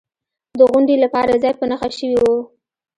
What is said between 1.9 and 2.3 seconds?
شوی و.